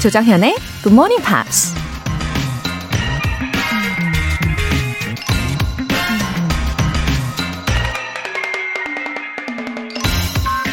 조정현의 0.00 0.56
Good 0.82 0.94
Morning 0.94 1.22
Pops. 1.22 1.74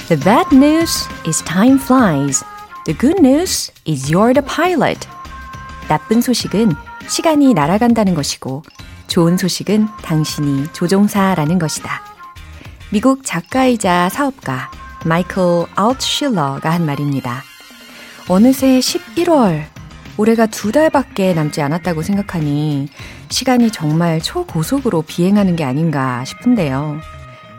The 0.07 0.17
bad 0.23 0.55
news 0.55 1.09
is 1.27 1.43
time 1.43 1.77
flies. 1.77 2.45
The 2.85 2.97
good 2.97 3.19
news 3.19 3.69
is 3.85 4.09
you're 4.09 4.33
the 4.33 4.47
pilot. 4.47 5.05
나쁜 5.89 6.21
소식은 6.21 6.71
시간이 7.09 7.53
날아간다는 7.53 8.15
것이고, 8.15 8.63
좋은 9.07 9.35
소식은 9.35 9.89
당신이 10.03 10.71
조종사라는 10.71 11.59
것이다. 11.59 12.01
미국 12.91 13.25
작가이자 13.25 14.07
사업가 14.07 14.71
마이클 15.03 15.65
아웃실러가 15.75 16.69
한 16.69 16.85
말입니다. 16.85 17.43
어느새 18.29 18.79
11월, 18.79 19.63
올해가 20.17 20.47
두 20.47 20.71
달밖에 20.73 21.33
남지 21.33 21.61
않았다고 21.61 22.01
생각하니 22.01 22.89
시간이 23.29 23.71
정말 23.71 24.19
초고속으로 24.19 25.03
비행하는 25.03 25.55
게 25.55 25.63
아닌가 25.63 26.25
싶은데요. 26.25 26.99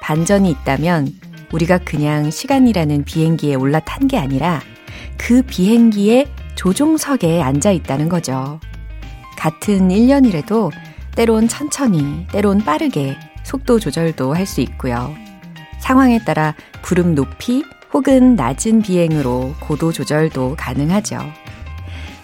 반전이 0.01 0.51
있다면 0.51 1.09
우리가 1.53 1.79
그냥 1.79 2.31
시간이라는 2.31 3.05
비행기에 3.05 3.55
올라탄 3.55 4.09
게 4.09 4.19
아니라 4.19 4.61
그 5.17 5.41
비행기의 5.43 6.27
조종석에 6.55 7.41
앉아 7.41 7.71
있다는 7.71 8.11
거죠. 8.11 8.61
같은 9.39 9.89
1년이라도 9.89 10.71
때론 11.15 11.49
천천히, 11.49 12.27
때론 12.31 12.59
빠르게 12.59 13.17
속도 13.43 13.81
조절도 13.81 14.35
할 14.35 14.45
수 14.45 14.61
있고요. 14.61 15.15
상황에 15.81 16.19
따라 16.25 16.55
구름 16.83 17.15
높이 17.15 17.65
혹은 17.93 18.37
낮은 18.37 18.83
비행으로 18.83 19.55
고도 19.61 19.93
조절도 19.93 20.57
가능하죠. 20.59 21.21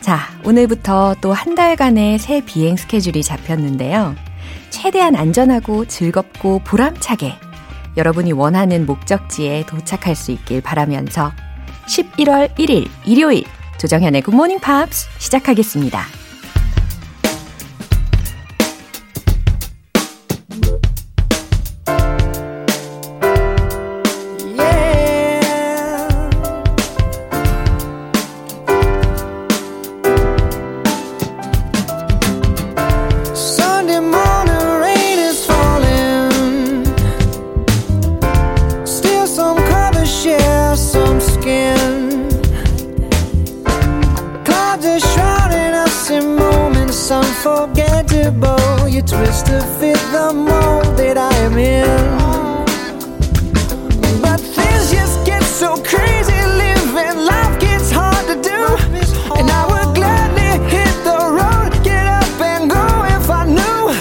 자, 0.01 0.19
오늘부터 0.45 1.17
또 1.21 1.33
한 1.33 1.55
달간의 1.55 2.19
새 2.19 2.43
비행 2.45 2.77
스케줄이 2.77 3.23
잡혔는데요. 3.23 4.15
최대한 4.71 5.17
안전하고 5.17 5.87
즐겁고 5.87 6.61
보람차게 6.65 7.35
여러분이 7.97 8.33
원하는 8.33 8.87
목적지에 8.87 9.65
도착할 9.67 10.15
수 10.15 10.33
있길 10.33 10.61
바라면서 10.61 11.33
11월 11.89 12.55
1일 12.57 12.89
일요일 13.07 13.45
조정현의 13.79 14.23
Good 14.23 14.37
Morning 14.37 14.61
Pops 14.61 15.09
시작하겠습니다. 15.19 16.24
Twist 49.07 49.47
to 49.47 49.61
fit 49.79 50.01
the 50.13 50.33
mold 50.33 50.97
that 50.97 51.19
I 51.19 51.33
am 51.45 51.59
in. 51.59 51.85
But 54.23 54.41
things 54.41 54.91
just 54.91 55.25
get 55.27 55.43
so 55.43 55.77
crazy, 55.83 56.33
living 56.57 57.27
life 57.27 57.61
gets 57.61 57.91
hard 57.93 58.25
to 58.27 58.37
do. 58.41 58.61
And 59.37 59.51
I 59.51 59.63
would 59.69 59.95
gladly 59.95 60.59
hit 60.73 60.95
the 61.05 61.19
road, 61.39 61.73
get 61.85 62.07
up 62.07 62.41
and 62.41 62.71
go 62.71 62.85
if 63.05 63.29
I 63.29 63.45
knew 63.45 63.93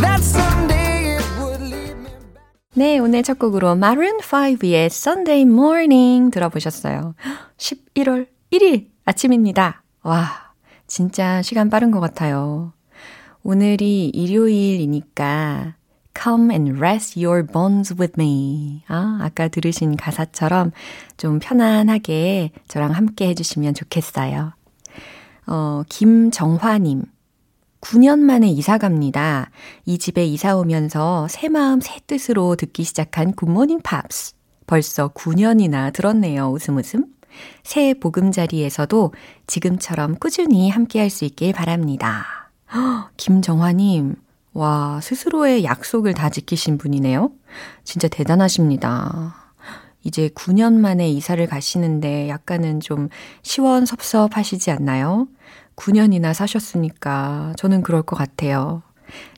that 0.00 0.20
someday 0.22 1.16
it 1.16 1.24
would 1.38 1.60
lead 1.60 1.96
me 1.96 2.10
back. 2.34 2.48
네, 2.74 2.98
오늘 2.98 3.22
첫 3.22 3.38
곡으로 3.38 3.72
Maroon 3.72 4.18
5의 4.18 4.86
Sunday 4.86 5.42
Morning 5.42 6.30
들어보셨어요. 6.30 7.14
11월 7.58 8.26
1일 8.50 8.86
아침입니다. 9.04 9.82
와, 10.02 10.51
진짜 10.92 11.40
시간 11.40 11.70
빠른 11.70 11.90
것 11.90 12.00
같아요. 12.00 12.74
오늘이 13.42 14.10
일요일이니까 14.10 15.74
Come 16.14 16.50
and 16.50 16.76
rest 16.76 17.18
your 17.18 17.46
bones 17.46 17.94
with 17.98 18.12
me. 18.18 18.82
아, 18.88 19.18
아까 19.22 19.48
들으신 19.48 19.96
가사처럼 19.96 20.70
좀 21.16 21.38
편안하게 21.38 22.50
저랑 22.68 22.90
함께 22.90 23.28
해주시면 23.28 23.72
좋겠어요. 23.72 24.52
어, 25.46 25.82
김정화님. 25.88 27.04
9년 27.80 28.18
만에 28.18 28.48
이사 28.48 28.76
갑니다. 28.76 29.50
이 29.86 29.96
집에 29.96 30.26
이사 30.26 30.58
오면서 30.58 31.26
새 31.30 31.48
마음 31.48 31.80
새 31.80 32.00
뜻으로 32.06 32.54
듣기 32.54 32.84
시작한 32.84 33.32
Good 33.32 33.50
Morning 33.50 33.80
Pops. 33.80 34.34
벌써 34.66 35.08
9년이나 35.08 35.90
들었네요. 35.94 36.50
웃음 36.50 36.76
웃음. 36.76 37.06
새 37.62 37.94
보금자리에서도 37.94 39.12
지금처럼 39.46 40.16
꾸준히 40.16 40.70
함께 40.70 41.00
할 41.00 41.10
수 41.10 41.24
있길 41.24 41.52
바랍니다. 41.52 42.50
김정화님, 43.16 44.16
와, 44.54 45.00
스스로의 45.02 45.64
약속을 45.64 46.14
다 46.14 46.30
지키신 46.30 46.78
분이네요. 46.78 47.30
진짜 47.84 48.08
대단하십니다. 48.08 49.34
이제 50.04 50.28
9년 50.30 50.74
만에 50.74 51.08
이사를 51.10 51.44
가시는데 51.46 52.28
약간은 52.28 52.80
좀 52.80 53.08
시원섭섭하시지 53.42 54.70
않나요? 54.70 55.28
9년이나 55.76 56.34
사셨으니까 56.34 57.54
저는 57.56 57.82
그럴 57.82 58.02
것 58.02 58.16
같아요. 58.16 58.82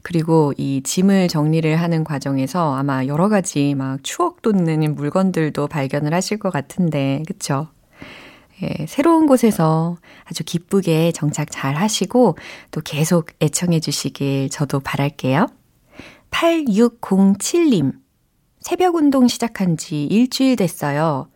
그리고 0.03 0.53
이 0.57 0.83
짐을 0.85 1.29
정리를 1.29 1.75
하는 1.77 2.05
과정에서 2.05 2.75
아마 2.77 3.07
여러 3.07 3.29
가지 3.29 3.75
막 3.75 3.99
추억 4.03 4.43
돋는 4.43 4.95
물건들도 4.95 5.67
발견을 5.67 6.15
하실 6.15 6.39
것 6.39 6.51
같은데, 6.53 7.23
그쵸? 7.27 7.69
예, 8.63 8.87
새로운 8.87 9.27
곳에서 9.27 9.97
아주 10.25 10.45
기쁘게 10.45 11.13
정착 11.13 11.51
잘 11.51 11.75
하시고 11.75 12.37
또 12.71 12.81
계속 12.81 13.31
애청해 13.43 13.81
주시길 13.81 14.51
저도 14.51 14.81
바랄게요. 14.81 15.49
8607님. 16.31 17.93
새벽 18.61 18.95
운동 18.95 19.29
시작한 19.29 19.77
지 19.77 20.05
일주일 20.05 20.57
됐어요. 20.57 21.29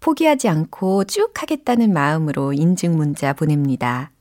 포기하지 0.00 0.48
않고 0.48 1.04
쭉 1.04 1.32
하겠다는 1.34 1.92
마음으로 1.92 2.52
인증 2.52 2.96
문자 2.96 3.32
보냅니다. 3.32 4.12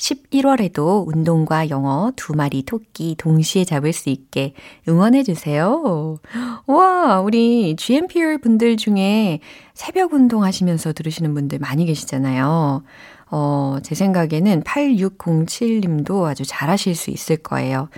11월에도 0.00 1.06
운동과 1.06 1.68
영어 1.68 2.10
두 2.16 2.32
마리 2.32 2.62
토끼 2.62 3.14
동시에 3.18 3.64
잡을 3.64 3.92
수 3.92 4.08
있게 4.08 4.54
응원해주세요. 4.88 6.18
와, 6.66 7.20
우리 7.20 7.76
GMPR 7.76 8.38
분들 8.38 8.78
중에 8.78 9.40
새벽 9.74 10.14
운동 10.14 10.42
하시면서 10.42 10.94
들으시는 10.94 11.34
분들 11.34 11.58
많이 11.58 11.84
계시잖아요. 11.84 12.82
어, 13.30 13.76
제 13.82 13.94
생각에는 13.94 14.62
8607님도 14.62 16.24
아주 16.24 16.44
잘하실 16.46 16.94
수 16.94 17.10
있을 17.10 17.36
거예요. 17.36 17.88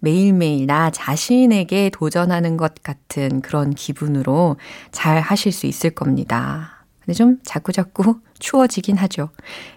매일매일 0.00 0.66
나 0.66 0.90
자신에게 0.90 1.90
도전하는 1.90 2.56
것 2.56 2.82
같은 2.82 3.40
그런 3.40 3.70
기분으로 3.70 4.56
잘 4.90 5.20
하실 5.20 5.52
수 5.52 5.66
있을 5.66 5.90
겁니다. 5.90 6.73
근데 7.04 7.14
좀 7.14 7.38
자꾸자꾸 7.44 8.20
추워지긴 8.38 8.96
하죠. 8.96 9.30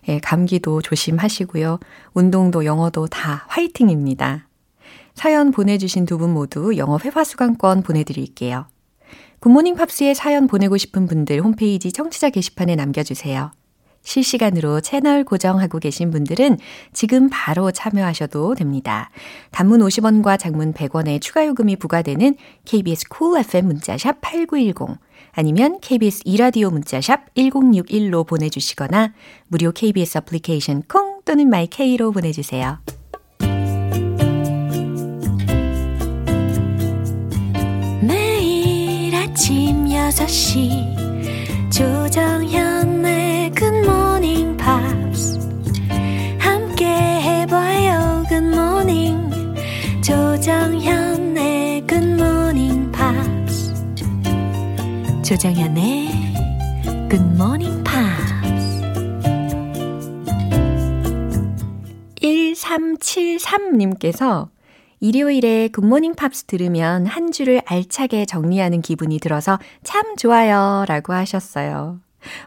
예, 0.07 0.19
감기도 0.19 0.81
조심하시고요. 0.81 1.79
운동도 2.13 2.65
영어도 2.65 3.07
다 3.07 3.45
화이팅입니다. 3.47 4.47
사연 5.13 5.51
보내주신 5.51 6.05
두 6.05 6.17
분 6.17 6.31
모두 6.33 6.77
영어 6.77 6.97
회화 7.03 7.23
수강권 7.23 7.83
보내드릴게요. 7.83 8.67
Good 9.39 9.52
Morning 9.52 9.75
Pops에 9.75 10.13
사연 10.13 10.47
보내고 10.47 10.77
싶은 10.77 11.05
분들 11.07 11.41
홈페이지 11.41 11.91
청취자 11.91 12.29
게시판에 12.29 12.75
남겨주세요. 12.75 13.51
실시간으로 14.01 14.79
채널 14.79 15.23
고정하고 15.25 15.79
계신 15.79 16.11
분들은 16.11 16.57
지금 16.93 17.29
바로 17.29 17.71
참여하셔도 17.71 18.55
됩니다. 18.55 19.09
단문 19.51 19.81
50원과 19.81 20.39
장문 20.39 20.73
100원의 20.73 21.19
추가 21.19 21.45
요금이 21.45 21.75
부과되는 21.75 22.35
KBS 22.65 23.09
Cool 23.09 23.39
FM 23.41 23.67
문자샵 23.67 24.21
8910 24.21 24.97
아니면 25.37 25.79
KBS 25.81 26.23
이라디오 26.25 26.71
문자샵 26.71 27.35
1061로 27.35 28.25
보내주시거나 28.25 29.13
무료 29.47 29.71
KBS 29.71 30.17
애플리케이션 30.17 30.81
콩 30.87 31.21
또는 31.25 31.47
my 31.47 31.73
K로 31.73 32.11
보내주세요. 32.11 32.79
매일 38.01 39.15
아침 39.15 39.85
6시 39.85 41.71
조정현 41.71 42.86
조정현의 55.27 56.07
Good 57.09 57.25
Morning 57.33 57.83
Pops. 57.83 58.33
2373님께서 62.21 64.47
일요일에 65.01 65.67
굿모닝 65.67 66.15
팝스 66.15 66.45
들으면 66.45 67.05
한 67.05 67.33
주를 67.33 67.61
알차게 67.65 68.25
정리하는 68.25 68.81
기분이 68.81 69.19
들어서 69.19 69.59
참 69.83 70.15
좋아요 70.15 70.85
라고 70.87 71.11
하셨어요. 71.11 71.99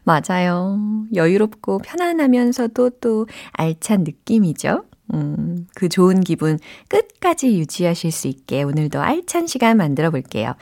맞아요. 0.05 0.81
여유롭고 1.15 1.81
편안하면서도 1.81 2.91
또 3.03 3.26
알찬 3.53 4.05
느낌이죠. 4.05 4.85
음, 5.12 5.67
그 5.75 5.91
좋은 5.91 6.23
기분 6.23 6.59
끝까지 6.88 7.59
유지하실 7.59 8.11
수 8.11 8.26
있게 8.26 8.62
오늘도 8.62 9.03
알찬 9.03 9.49
시간 9.49 9.76
만들어 9.76 10.11
볼게요. 10.11 10.55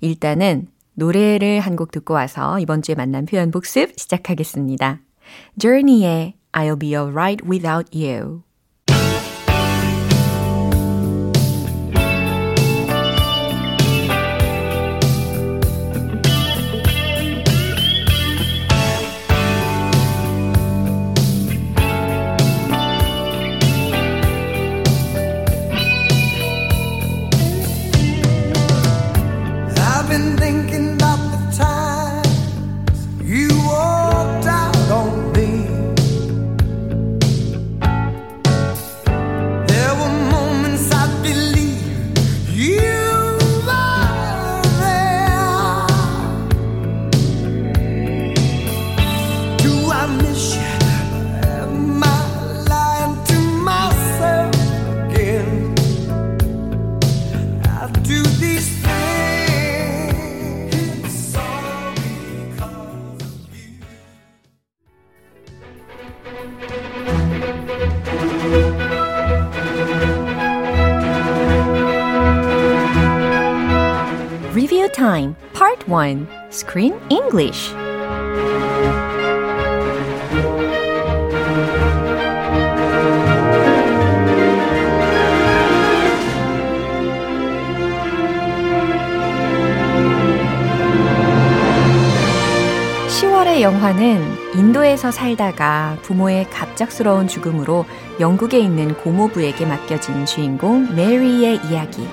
일단은 0.00 0.68
노래를 0.96 1.60
한 1.60 1.76
곡 1.76 1.90
듣고 1.92 2.14
와서 2.14 2.58
이번 2.58 2.82
주에 2.82 2.94
만난 2.94 3.26
표현 3.26 3.50
복습 3.50 3.98
시작하겠습니다. 3.98 5.00
Journey의 5.58 6.34
I'll 6.52 6.78
be 6.80 6.94
alright 6.94 7.46
without 7.46 7.90
you. 7.96 8.45
1 76.06 76.26
Screen 76.50 76.94
English. 77.10 77.74
10월의 93.08 93.60
영화는 93.62 94.22
인도에서 94.54 95.10
살다가 95.10 95.96
부모의 96.02 96.48
갑작스러운 96.50 97.26
죽음으로 97.26 97.84
영국에 98.20 98.60
있는 98.60 98.94
고모부에게 98.94 99.66
맡겨진 99.66 100.24
주인공 100.24 100.94
메리의 100.94 101.60
이야기. 101.68 102.06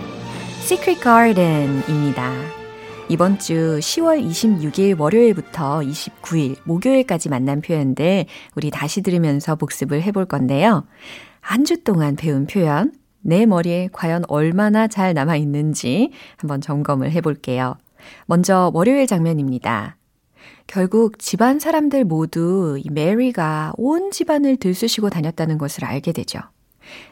Secret 0.61 0.99
Garden입니다. 1.03 2.62
이번 3.09 3.37
주 3.37 3.79
10월 3.79 4.25
26일 4.25 4.99
월요일부터 4.99 5.81
29일 5.81 6.57
목요일까지 6.63 7.29
만난 7.29 7.61
표현들 7.61 8.25
우리 8.55 8.71
다시 8.71 9.01
들으면서 9.01 9.55
복습을 9.55 10.01
해볼 10.01 10.25
건데요. 10.25 10.85
한 11.41 11.65
주 11.65 11.83
동안 11.83 12.15
배운 12.15 12.47
표현, 12.47 12.93
내 13.21 13.45
머리에 13.45 13.89
과연 13.91 14.23
얼마나 14.29 14.87
잘 14.87 15.13
남아 15.13 15.35
있는지 15.35 16.11
한번 16.37 16.61
점검을 16.61 17.11
해볼게요. 17.11 17.75
먼저 18.25 18.71
월요일 18.73 19.07
장면입니다. 19.07 19.97
결국 20.67 21.19
집안 21.19 21.59
사람들 21.59 22.05
모두 22.05 22.77
이 22.81 22.89
메리가 22.89 23.73
온 23.77 24.11
집안을 24.11 24.57
들쑤시고 24.57 25.09
다녔다는 25.09 25.57
것을 25.57 25.85
알게 25.85 26.13
되죠. 26.13 26.39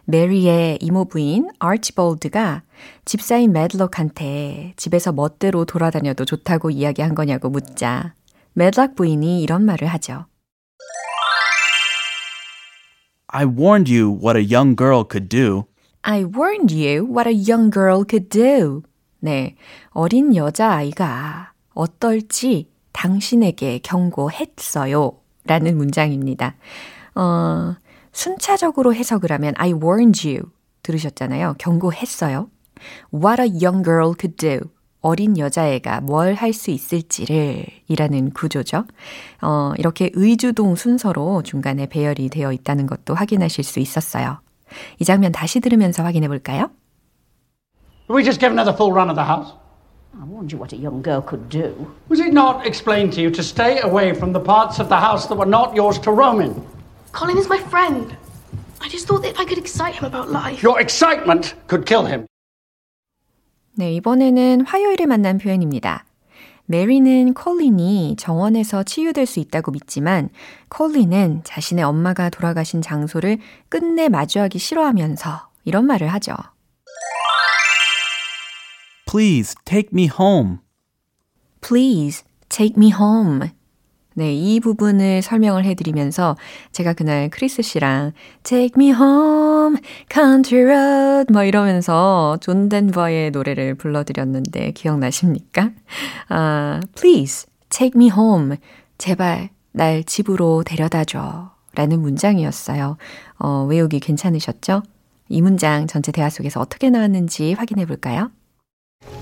메리의 0.05 0.79
이모 0.81 1.05
부인 1.05 1.49
아치볼드가 1.59 2.63
집사인 3.05 3.51
매들록한테 3.51 4.73
집에서 4.75 5.11
멋대로 5.11 5.65
돌아다녀도 5.65 6.25
좋다고 6.25 6.69
이야기한 6.69 7.15
거냐고 7.15 7.49
묻자 7.49 8.13
매들록 8.53 8.95
부인이 8.95 9.41
이런 9.41 9.63
말을 9.63 9.87
하죠. 9.87 10.25
I 13.27 13.45
warned 13.45 13.91
you 13.93 14.11
what 14.11 14.37
a 14.37 14.45
young 14.45 14.75
girl 14.75 15.05
could 15.09 15.29
do. 15.29 15.63
I 16.01 16.23
warned 16.23 16.73
you 16.73 17.05
what 17.05 17.29
a 17.29 17.33
young 17.33 17.71
girl 17.71 18.03
could 18.07 18.27
do. 18.29 18.81
네, 19.19 19.55
어린 19.91 20.35
여자아이가 20.35 21.53
어떨지 21.73 22.69
당신에게 22.91 23.79
경고했어요. 23.83 25.13
라는 25.45 25.77
문장입니다. 25.77 26.55
어, 27.15 27.75
순차적으로 28.11 28.93
해석을 28.93 29.31
하면 29.31 29.53
I 29.57 29.73
warned 29.73 30.27
you 30.27 30.51
들으셨잖아요. 30.83 31.55
경고했어요. 31.59 32.49
What 33.13 33.41
a 33.41 33.47
young 33.47 33.83
girl 33.83 34.13
could 34.19 34.35
do. 34.37 34.69
어린 35.01 35.37
여자애가 35.37 36.01
뭘 36.01 36.35
할 36.35 36.53
수 36.53 36.69
있을지를 36.69 37.65
이라는 37.87 38.31
구조죠. 38.31 38.85
어, 39.41 39.73
이렇게 39.77 40.11
의주동 40.13 40.75
순서로 40.75 41.41
중간에 41.43 41.87
배열이 41.87 42.29
되어 42.29 42.51
있다는 42.51 42.85
것도 42.85 43.15
확인하실 43.15 43.63
수 43.63 43.79
있었어요. 43.79 44.39
이 44.99 45.03
장면 45.05 45.31
다시 45.31 45.59
들으면서 45.59 46.03
확인해 46.03 46.27
볼까요? 46.27 46.69
We 48.09 48.23
just 48.23 48.39
given 48.39 48.57
her 48.59 48.65
the 48.65 48.75
full 48.75 48.91
run 48.93 49.09
of 49.09 49.15
the 49.15 49.25
house. 49.25 49.53
I 50.13 50.25
warned 50.27 50.53
you 50.53 50.59
what 50.59 50.75
a 50.75 50.79
young 50.79 51.01
girl 51.01 51.21
could 51.25 51.49
do. 51.49 51.73
Was 52.09 52.19
it 52.21 52.31
not 52.33 52.65
explained 52.67 53.13
to 53.15 53.21
you 53.21 53.31
to 53.31 53.41
stay 53.41 53.79
away 53.81 54.11
from 54.13 54.33
the 54.33 54.43
parts 54.43 54.79
of 54.79 54.89
the 54.89 54.99
house 54.99 55.27
that 55.29 55.37
were 55.37 55.49
not 55.49 55.73
yours 55.73 55.97
to 56.03 56.11
roam 56.11 56.41
in? 56.41 56.53
Colin 57.13 57.37
is 57.37 57.47
my 57.47 57.59
friend. 57.59 58.15
I 58.81 58.89
just 58.89 59.07
thought 59.07 59.21
that 59.23 59.31
if 59.31 59.39
I 59.39 59.45
could 59.45 59.57
excite 59.59 59.95
him 59.95 60.05
about 60.05 60.31
life. 60.31 60.63
Your 60.63 60.79
excitement 60.79 61.55
could 61.67 61.85
kill 61.85 62.05
him. 62.07 62.25
네, 63.75 63.93
이번에는 63.93 64.65
화요일에 64.65 65.05
만난 65.05 65.37
표현입니다. 65.37 66.05
메리는 66.65 67.33
콜린이 67.33 68.15
정원에서 68.17 68.83
치유될 68.83 69.25
수 69.25 69.39
있다고 69.39 69.71
믿지만 69.71 70.29
콜린은 70.69 71.41
자신의 71.43 71.83
엄마가 71.83 72.29
돌아가신 72.29 72.81
장소를 72.81 73.39
끝내 73.69 74.07
마주하기 74.09 74.57
싫어하면서 74.57 75.49
이런 75.65 75.85
말을 75.85 76.07
하죠. 76.13 76.33
Please 79.09 79.55
take 79.65 79.89
me 79.91 80.07
home. 80.07 80.59
Please 81.61 82.23
take 82.47 82.75
me 82.77 82.91
home. 82.91 83.51
네, 84.13 84.33
이 84.33 84.59
부분을 84.59 85.21
설명을 85.21 85.63
해드리면서 85.63 86.35
제가 86.73 86.93
그날 86.93 87.29
크리스 87.29 87.61
씨랑 87.61 88.11
Take 88.43 88.71
me 88.75 88.87
home, 88.91 89.77
country 90.11 90.65
road 90.65 91.31
뭐 91.31 91.43
이러면서 91.43 92.37
존 92.41 92.67
덴버의 92.67 93.31
노래를 93.31 93.75
불러드렸는데 93.75 94.71
기억나십니까? 94.71 95.71
아, 96.27 96.81
please 96.95 97.47
take 97.69 97.93
me 97.95 98.09
home. 98.09 98.57
제발 98.97 99.49
날 99.71 100.03
집으로 100.03 100.63
데려다줘. 100.63 101.51
라는 101.73 102.01
문장이었어요. 102.01 102.97
어, 103.39 103.65
외우기 103.69 104.01
괜찮으셨죠? 104.01 104.83
이 105.29 105.41
문장 105.41 105.87
전체 105.87 106.11
대화 106.11 106.29
속에서 106.29 106.59
어떻게 106.59 106.89
나왔는지 106.89 107.53
확인해 107.53 107.85
볼까요? 107.85 108.29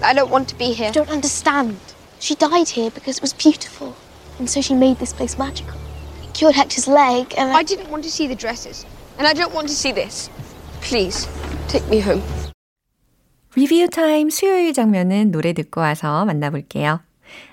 I 0.02 0.16
don't 0.16 0.32
want 0.32 0.48
to 0.48 0.58
be 0.58 0.74
here. 0.74 0.88
I 0.88 0.92
don't 0.92 1.12
understand. 1.12 1.78
She 2.20 2.36
died 2.36 2.74
here 2.74 2.90
because 2.90 3.20
it 3.20 3.22
was 3.22 3.38
beautiful. 3.38 3.94
And 4.39 4.49
so 4.49 4.61
she 4.61 4.75
made 4.75 4.99
this 4.99 5.13
place 5.13 5.39
magical. 5.39 5.79
It 6.23 6.33
cured 6.35 6.55
Hector's 6.55 6.89
leg, 6.89 7.35
and 7.37 7.53
I... 7.53 7.59
I 7.59 7.63
didn't 7.63 7.91
want 7.91 8.05
to 8.05 8.11
see 8.11 8.27
the 8.27 8.35
dresses. 8.35 8.85
And 9.19 9.27
I 9.27 9.33
don't 9.33 9.55
want 9.55 9.69
to 9.69 9.75
see 9.75 9.93
this. 9.93 10.29
Please, 10.81 11.29
take 11.69 11.87
me 11.89 12.01
home. 12.01 12.23
리뷰 13.57 13.89
타임 13.89 14.31
수요일 14.31 14.73
장면은 14.73 15.31
노래 15.31 15.53
듣고 15.53 15.81
와서 15.81 16.25
만나볼게요. 16.25 17.01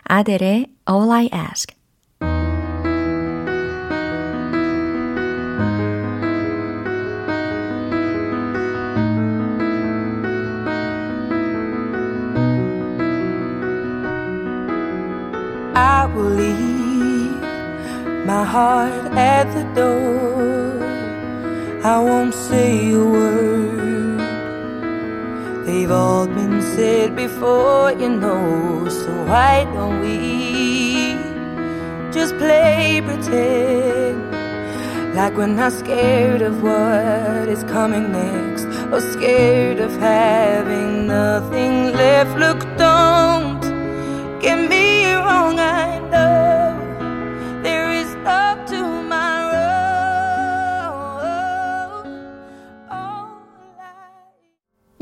아델의 0.03 0.67
All 0.89 1.11
I 1.11 1.29
Ask. 1.31 1.74
I 21.86 22.00
won't 22.00 22.34
say 22.34 22.90
a 22.90 22.98
word. 22.98 24.18
They've 25.64 25.92
all 25.92 26.26
been 26.26 26.60
said 26.60 27.14
before, 27.14 27.92
you 27.92 28.08
know, 28.08 28.88
so 28.88 29.10
why 29.26 29.66
don't 29.72 30.00
we 30.00 31.14
just 32.10 32.36
play 32.38 33.00
pretend? 33.06 34.18
Like 35.14 35.36
we're 35.36 35.46
not 35.46 35.72
scared 35.72 36.42
of 36.42 36.60
what 36.60 37.48
is 37.48 37.62
coming 37.62 38.10
next, 38.10 38.64
or 38.92 39.00
scared 39.00 39.78
of 39.78 39.92
having 39.92 41.06
nothing 41.06 41.92
left. 41.92 42.36
Look, 42.36 42.66
don't 42.76 43.60
get 44.40 44.58
me 44.68 45.12
wrong, 45.12 45.60
I 45.60 45.95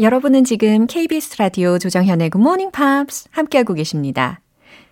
여러분은 0.04 0.44
지금 0.44 0.87
KBS 0.87 1.38
라디오 1.38 1.78
조정현의 1.78 2.28
Good 2.28 2.38
Morning 2.38 2.70
Pops 2.70 3.26
함께하고 3.30 3.73
계십니다. 3.73 4.42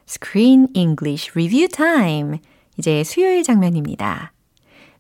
Screen 0.09 0.69
English 0.73 1.33
Review 1.33 1.69
Time. 1.69 2.39
이제 2.79 3.05
수요일 3.05 3.43
장면입니다. 3.43 4.33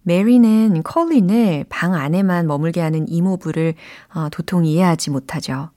메리는 0.02 0.83
콜린을 0.83 1.64
방 1.71 1.95
안에만 1.95 2.47
머물게 2.47 2.83
하는 2.83 3.09
이모부를 3.09 3.73
어, 4.14 4.28
도통 4.28 4.66
이해하지 4.66 5.09
못하죠. 5.09 5.71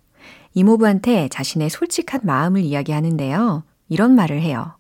이모부한테 0.54 1.30
자신의 1.30 1.70
솔직한 1.70 2.20
마음을 2.24 2.60
이야기하는데요. 2.60 3.64
이런 3.88 4.16
말을 4.16 4.42
해요. 4.42 4.76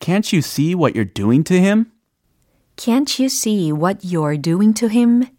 Can't 0.00 0.34
you 0.34 0.40
see 0.40 0.74
what 0.74 0.92
you're 0.92 1.14
doing 1.14 1.42
to 1.44 1.56
him? 1.56 1.86
Can't 2.76 3.18
you 3.18 3.28
see 3.28 3.72
what 3.72 4.06
you're 4.06 4.38
doing 4.38 4.74
to 4.74 4.90
him? 4.90 5.37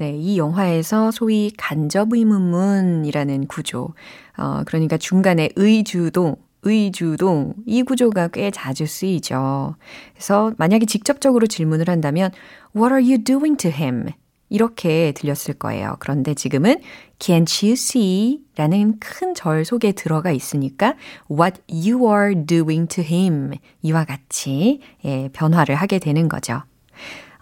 네, 0.00 0.16
이 0.16 0.38
영화에서 0.38 1.10
소위 1.10 1.50
간접의문문이라는 1.58 3.48
구조, 3.48 3.94
어, 4.36 4.62
그러니까 4.64 4.96
중간에 4.96 5.48
의주동, 5.56 6.36
의주동, 6.62 7.54
이 7.66 7.82
구조가 7.82 8.28
꽤 8.28 8.52
자주 8.52 8.86
쓰이죠. 8.86 9.74
그래서 10.14 10.52
만약에 10.56 10.86
직접적으로 10.86 11.48
질문을 11.48 11.88
한다면, 11.88 12.30
What 12.76 12.94
are 12.94 13.04
you 13.04 13.24
doing 13.24 13.56
to 13.56 13.72
him? 13.72 14.06
이렇게 14.50 15.10
들렸을 15.16 15.54
거예요. 15.58 15.96
그런데 15.98 16.32
지금은 16.32 16.80
Can't 17.18 17.66
you 17.66 17.72
see? 17.72 18.38
라는 18.56 19.00
큰 19.00 19.34
절 19.34 19.64
속에 19.64 19.90
들어가 19.92 20.30
있으니까 20.30 20.94
What 21.28 21.60
you 21.68 22.08
are 22.08 22.36
doing 22.46 22.86
to 22.88 23.02
him 23.02 23.50
이와 23.82 24.04
같이 24.04 24.80
예, 25.04 25.28
변화를 25.32 25.74
하게 25.74 25.98
되는 25.98 26.28
거죠. 26.28 26.62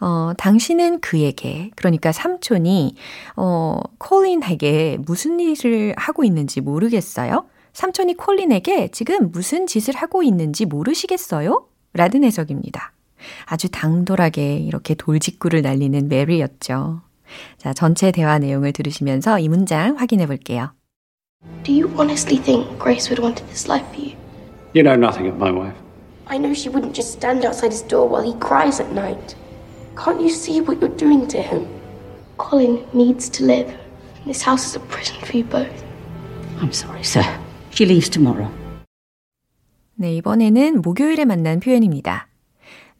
어, 0.01 0.33
당신은 0.37 1.01
그에게, 1.01 1.71
그러니까 1.75 2.13
삼촌이, 2.13 2.95
어, 3.37 3.81
콜린에게 3.99 4.99
무슨 5.01 5.41
일을 5.41 5.95
하고 5.97 6.25
있는지 6.25 6.61
모르겠어요? 6.61 7.47
삼촌이 7.73 8.15
콜린에게 8.15 8.89
지금 8.89 9.31
무슨 9.31 9.67
짓을 9.67 9.95
하고 9.97 10.23
있는지 10.23 10.65
모르시겠어요? 10.65 11.67
라는 11.93 12.25
해석입니다. 12.25 12.93
아주 13.47 13.71
당돌하게 13.71 14.59
이렇게 14.59 14.95
돌직구를 14.95 15.63
날리는 15.63 16.09
메리였죠. 16.09 17.01
자, 17.59 17.73
전체 17.73 18.13
대화 18.13 18.39
내용을 18.39 18.73
들으시면서 18.73 19.39
이 19.39 19.49
문장 19.49 19.97
확인해 19.97 20.27
볼게요. 20.27 20.73
Do 21.65 21.75
you 21.75 21.89
honestly 21.99 22.43
think 22.43 22.79
Grace 22.79 23.11
would 23.11 23.21
wanted 23.21 23.47
this 23.47 23.69
life 23.69 23.87
for 23.89 24.01
you? 24.01 24.17
You 24.75 24.83
know 24.85 24.95
nothing 24.95 25.29
of 25.29 25.37
my 25.37 25.51
wife. 25.51 25.77
I 26.27 26.39
know 26.39 26.53
she 26.53 26.69
wouldn't 26.69 26.95
just 26.95 27.13
stand 27.13 27.45
outside 27.47 27.73
his 27.73 27.87
door 27.87 28.09
while 28.09 28.25
he 28.25 28.35
cries 28.39 28.81
at 28.81 28.93
night. 28.93 29.37
Can't 29.97 30.21
you 30.21 30.29
see 30.29 30.61
what 30.61 30.79
you're 30.81 30.95
doing 30.97 31.27
to 31.29 31.39
him? 31.41 31.67
Colin 32.37 32.85
needs 32.93 33.31
to 33.31 33.47
live. 33.47 33.75
This 34.27 34.45
house 34.45 34.67
is 34.67 34.77
a 34.77 34.81
prison 34.81 35.17
for 35.25 35.37
you 35.37 35.45
both. 35.45 35.73
I'm 36.61 36.71
sorry, 36.71 37.01
sir. 37.01 37.25
She 37.71 37.87
leaves 37.87 38.11
tomorrow. 38.11 38.51
네, 39.95 40.15
이번에는 40.17 40.83
목요일에 40.83 41.25
만난 41.25 41.61
표현입니다. 41.61 42.29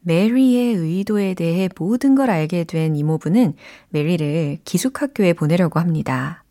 메리의 0.01 0.73
의도에 0.73 1.35
대해 1.35 1.69
모든 1.77 2.15
걸 2.15 2.31
알게 2.31 2.63
된 2.63 2.95
이모부는 2.95 3.53
메리를 3.89 4.57
기숙학교에 4.65 5.33
보내려고 5.33 5.79
합니다. 5.79 6.43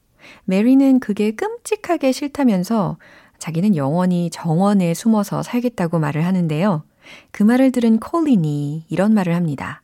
메리는 0.44 1.00
그게 1.00 1.32
끔찍하게 1.32 2.12
싫다면서 2.12 2.98
자기는 3.38 3.74
영원히 3.74 4.30
정원에 4.30 4.94
숨어서 4.94 5.42
살겠다고 5.42 5.98
말을 5.98 6.24
하는데요. 6.24 6.84
그 7.32 7.42
말을 7.42 7.72
들은 7.72 7.98
콜린이 7.98 8.84
이런 8.88 9.12
말을 9.14 9.34
합니다. 9.34 9.82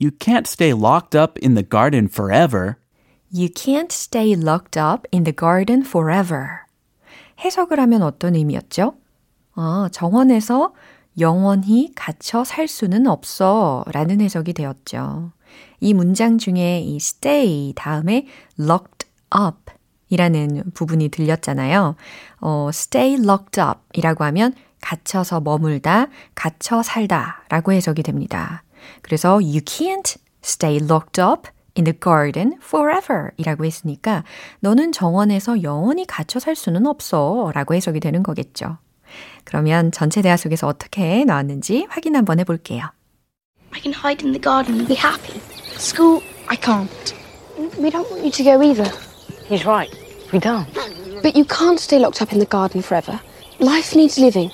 You 0.00 0.12
can't 0.12 0.46
stay 0.46 0.72
locked 0.72 1.18
up 1.18 1.38
in 1.42 1.54
the 1.54 1.66
garden 1.68 2.06
forever. 2.06 2.76
You 3.32 3.48
can't 3.48 3.90
stay 3.90 4.36
locked 4.36 4.78
up 4.78 5.08
in 5.12 5.24
the 5.24 5.34
garden 5.34 5.82
forever. 5.82 6.66
해석을 7.44 7.80
하면 7.80 8.02
어떤 8.02 8.36
의미였죠? 8.36 8.94
아, 9.56 9.88
정원에서 9.90 10.72
영원히 11.18 11.92
갇혀 11.96 12.44
살 12.44 12.68
수는 12.68 13.08
없어 13.08 13.84
라는 13.92 14.20
해석이 14.20 14.52
되었죠. 14.52 15.32
이 15.80 15.94
문장 15.94 16.38
중에 16.38 16.80
이 16.80 16.96
stay 16.96 17.72
다음에 17.74 18.26
locked 18.58 19.08
up 19.34 19.72
이라는 20.10 20.70
부분이 20.74 21.08
들렸잖아요. 21.08 21.96
어, 22.40 22.68
stay 22.72 23.14
locked 23.14 23.60
up 23.60 23.80
이라고 23.94 24.22
하면 24.24 24.54
갇혀서 24.80 25.40
머물다, 25.40 26.06
갇혀 26.36 26.84
살다 26.84 27.42
라고 27.48 27.72
해석이 27.72 28.04
됩니다. 28.04 28.62
그래서 29.02 29.34
you 29.34 29.60
can't 29.60 30.16
stay 30.42 30.78
locked 30.82 31.20
up 31.20 31.48
in 31.76 31.84
the 31.84 31.98
garden 31.98 32.54
forever 32.62 33.30
이라고 33.36 33.64
했으니까 33.64 34.24
너는 34.60 34.92
정원에서 34.92 35.62
영원히 35.62 36.06
갇혀 36.06 36.40
살 36.40 36.56
수는 36.56 36.86
없어 36.86 37.52
라고 37.54 37.74
해석이 37.74 38.00
되는 38.00 38.22
거겠죠. 38.22 38.78
그러면 39.44 39.90
전체 39.92 40.20
대화 40.20 40.36
속에서 40.36 40.66
어떻게 40.66 41.24
나왔는지 41.24 41.86
확인 41.88 42.16
한번 42.16 42.40
해볼게요. 42.40 42.90
I 43.72 43.80
can 43.80 43.92
hide 43.92 44.24
in 44.24 44.32
the 44.32 44.40
garden 44.40 44.74
and 44.76 44.88
be 44.88 44.96
happy. 44.96 45.40
School, 45.78 46.22
I 46.48 46.56
can't. 46.56 47.14
We 47.78 47.90
don't 47.90 48.08
want 48.10 48.24
you 48.24 48.30
to 48.30 48.44
go 48.44 48.62
either. 48.62 48.90
He's 49.46 49.64
right. 49.64 49.90
We 50.32 50.38
don't. 50.40 50.66
But 51.22 51.36
you 51.36 51.44
can't 51.44 51.78
stay 51.78 51.98
locked 51.98 52.20
up 52.22 52.32
in 52.32 52.38
the 52.38 52.46
garden 52.46 52.82
forever. 52.82 53.20
Life 53.60 53.94
needs 53.94 54.18
living. 54.18 54.50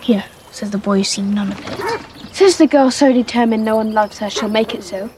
Here, 0.00 0.24
says 0.50 0.70
the 0.70 0.78
boy 0.78 0.98
who's 0.98 1.08
seen 1.08 1.34
none 1.34 1.52
of 1.52 1.58
it. 1.58 2.13
Says 2.34 2.58
the 2.58 2.66
girl 2.66 2.90
so 2.90 3.12
determined 3.12 3.64
no 3.64 3.76
one 3.76 3.92
loves 3.92 4.18
her, 4.18 4.28
she'll 4.28 4.50
make 4.50 4.74
it 4.74 4.82
so. 4.82 5.08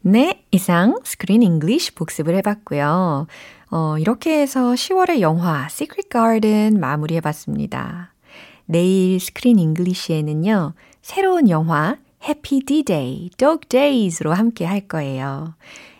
네, 0.00 0.44
이상 0.50 0.98
스크린 1.04 1.40
잉글리쉬 1.40 1.92
복습을 1.94 2.34
해봤고요. 2.38 3.28
어, 3.70 3.98
이렇게 3.98 4.40
해서 4.40 4.72
10월의 4.72 5.20
영화 5.20 5.66
Secret 5.66 6.08
Garden 6.10 6.80
마무리해봤습니다. 6.80 8.12
내일 8.64 9.20
Screen 9.20 9.60
English에는요, 9.60 10.74
새로운 11.02 11.48
영화 11.48 11.96
Happy 12.24 12.60
D-Day, 12.66 13.30
Dog 13.38 13.68
Days로 13.68 14.32
함께 14.32 14.64
할 14.64 14.80
거예요. 14.80 15.54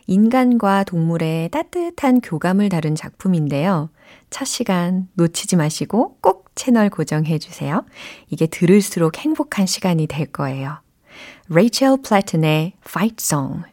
인간과 0.08 0.82
동물의 0.82 1.50
따뜻한 1.50 2.20
교감을 2.20 2.68
다룬 2.68 2.96
작품인데요. 2.96 3.90
첫 4.30 4.44
시간 4.44 5.08
놓치지 5.14 5.56
마시고 5.56 6.18
꼭 6.20 6.50
채널 6.54 6.90
고정해 6.90 7.38
주세요. 7.38 7.84
이게 8.28 8.46
들을수록 8.46 9.18
행복한 9.18 9.66
시간이 9.66 10.06
될 10.06 10.26
거예요. 10.26 10.78
레이첼 11.48 11.98
플래튼의 12.02 12.74
Fight 12.86 13.16
Song. 13.20 13.64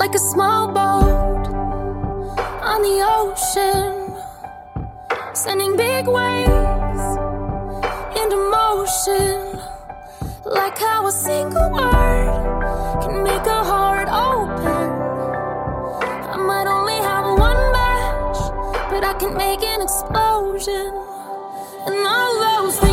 like 0.00 0.14
a 0.14 0.18
small 0.18 0.68
boat 0.68 1.46
on 2.62 2.80
the 2.80 3.02
ocean, 3.18 4.14
sending 5.34 5.76
big 5.76 6.06
waves 6.06 7.04
into 8.20 8.36
motion. 8.50 9.58
Like 10.46 10.78
how 10.78 11.06
a 11.06 11.12
single 11.12 11.70
word 11.70 13.02
can 13.02 13.22
make 13.22 13.46
a 13.46 13.62
heart 13.62 14.08
open. 14.08 14.69
Can 19.20 19.36
make 19.36 19.62
an 19.62 19.82
explosion. 19.82 20.92
And 21.86 22.06
all 22.06 22.64
those 22.64 22.89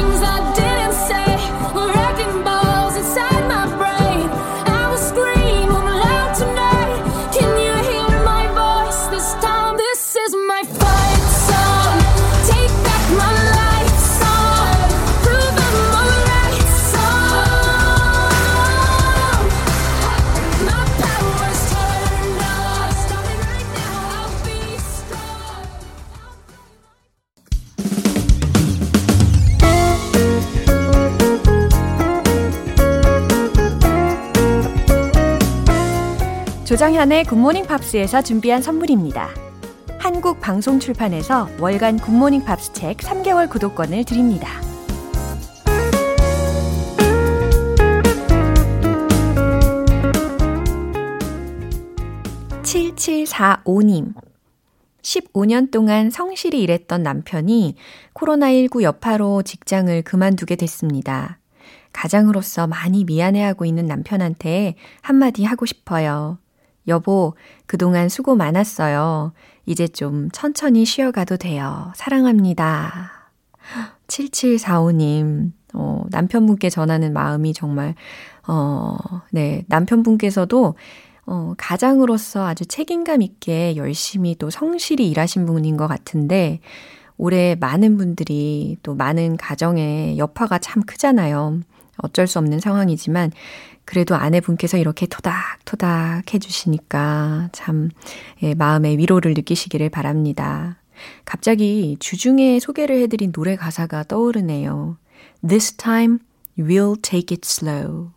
조정현의 36.88 37.26
굿모닝 37.26 37.66
팝스에서 37.66 38.22
준비한 38.22 38.62
선물입니다. 38.62 39.28
한국 40.00 40.40
방송 40.40 40.80
출판에서 40.80 41.50
월간 41.60 41.98
굿모닝 41.98 42.46
팝스 42.46 42.72
책 42.72 43.00
3개월 43.00 43.50
구독권을 43.50 44.06
드립니다. 44.06 44.48
7745님. 52.62 54.14
15년 55.02 55.72
동안 55.72 56.10
성실히 56.10 56.62
일했던 56.62 57.04
남편이 57.04 57.76
코로나19 58.14 58.84
여파로 58.84 59.44
직장을 59.44 60.02
그만두게 60.04 60.56
됐습니다. 60.56 61.40
가장으로서 61.92 62.66
많이 62.66 63.04
미안해하고 63.04 63.66
있는 63.66 63.88
남편한테 63.88 64.76
한마디 65.02 65.44
하고 65.44 65.66
싶어요. 65.66 66.38
여보, 66.88 67.36
그동안 67.66 68.10
수고 68.10 68.36
많았어요. 68.36 69.34
이제 69.66 69.88
좀 69.88 70.30
천천히 70.32 70.86
쉬어가도 70.86 71.38
돼요. 71.38 71.92
사랑합니다. 71.96 73.12
7745님, 74.08 75.52
어, 75.74 76.04
남편분께 76.10 76.70
전하는 76.70 77.14
마음이 77.14 77.54
정말, 77.54 77.96
어, 78.48 78.98
네, 79.32 79.64
남편분께서도 79.68 80.76
어, 81.30 81.54
가장으로서 81.58 82.48
아주 82.48 82.66
책임감 82.66 83.22
있게 83.22 83.76
열심히 83.76 84.36
또 84.36 84.50
성실히 84.50 85.10
일하신 85.10 85.46
분인 85.46 85.76
것 85.76 85.88
같은데, 85.88 86.62
올해 87.18 87.56
많은 87.56 87.98
분들이 87.98 88.78
또 88.82 88.96
많은 88.96 89.36
가정의 89.36 90.18
여파가 90.18 90.60
참 90.60 90.84
크잖아요. 90.84 91.60
어쩔 91.98 92.28
수 92.28 92.40
없는 92.40 92.60
상황이지만, 92.60 93.32
그래도 93.88 94.16
아내분께서 94.16 94.78
이렇게 94.78 95.06
토닥토닥 95.08 96.34
해주시니까 96.34 97.50
참, 97.54 97.90
예, 98.44 98.54
마음의 98.54 98.98
위로를 98.98 99.34
느끼시기를 99.34 99.90
바랍니다. 99.90 100.76
갑자기 101.24 101.96
주중에 102.00 102.60
소개를 102.60 103.00
해드린 103.02 103.32
노래 103.32 103.56
가사가 103.56 104.04
떠오르네요. 104.04 104.98
This 105.48 105.74
time, 105.78 106.20
we'll 106.60 107.02
take 107.02 107.34
it 107.34 107.42
slow. 107.46 108.10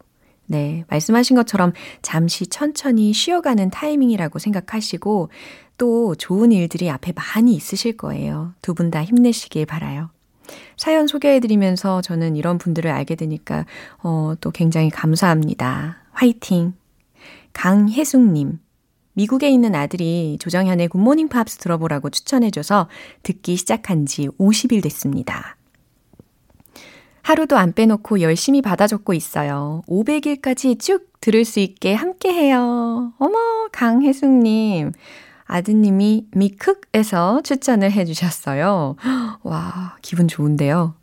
네, 0.47 0.85
말씀하신 0.89 1.37
것처럼 1.37 1.73
잠시 2.03 2.49
천천히 2.49 3.13
쉬어가는 3.13 3.71
타이밍이라고 3.71 4.41
생각하시고 4.41 5.31
또 5.79 6.17
좋은 6.17 6.51
일들이 6.51 6.91
앞에 6.91 7.13
많이 7.13 7.55
있으실 7.55 7.97
거예요. 7.97 8.55
두 8.61 8.75
분 8.75 8.91
다 8.91 9.05
힘내시길 9.05 9.67
바라요. 9.67 10.11
사연 10.77 11.07
소개해드리면서 11.07 12.01
저는 12.03 12.37
이런 12.37 12.59
분들을 12.59 12.91
알게 12.91 13.15
되니까 13.15 13.67
어, 14.03 14.35
또 14.41 14.51
굉장히 14.51 14.91
감사합니다. 14.91 15.99
화이팅! 16.13 16.75
강혜숙님. 17.53 18.59
미국에 19.13 19.51
있는 19.51 19.75
아들이 19.75 20.39
조정현의 20.41 20.89
굿모닝 20.89 21.29
팝스 21.29 21.59
들어보라고 21.59 22.11
추천해줘서 22.11 22.89
듣기 23.23 23.57
시작한 23.57 24.07
지 24.07 24.29
50일 24.39 24.83
됐습니다. 24.83 25.57
하루도 27.23 27.57
안 27.59 27.73
빼놓고 27.73 28.21
열심히 28.23 28.63
받아 28.63 28.87
적고 28.87 29.13
있어요. 29.15 29.83
500일까지 29.89 30.81
쭉 30.81 31.11
들을 31.21 31.45
수 31.45 31.61
있게 31.61 31.95
함께 31.95 32.33
해요. 32.33 33.13
어머, 33.19 33.39
강혜숙님. 33.73 34.93
아드님이 35.51 36.27
미쿡에서 36.33 37.43
추천을 37.43 37.91
해주셨어요. 37.91 38.95
와, 39.43 39.97
기분 40.01 40.29
좋은데요. 40.29 40.95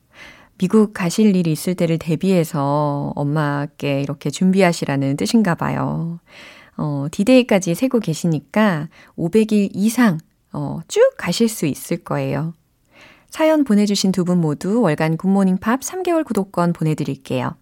미국 0.58 0.94
가실 0.94 1.36
일이 1.36 1.52
있을 1.52 1.76
때를 1.76 1.98
대비해서 1.98 3.12
엄마께 3.16 4.02
이렇게 4.02 4.30
준비하시라는 4.30 5.18
뜻인가 5.18 5.54
봐요. 5.54 6.20
어, 6.78 7.08
디데이까지 7.12 7.76
세고 7.76 8.00
계시니까 8.00 8.88
500일 9.18 9.70
이상, 9.74 10.18
어, 10.54 10.80
쭉 10.88 11.02
가실 11.18 11.50
수 11.50 11.66
있을 11.66 11.98
거예요. 11.98 12.54
사연 13.30 13.66
보내주신 13.66 14.14
두 14.14 14.24
분 14.24 14.40
모두 14.40 14.82
월간 14.82 15.18
굿모닝 15.18 15.58
팝 15.58 15.82
3개월 15.82 16.24
구독권 16.26 16.72
보내드릴게요. 16.72 17.56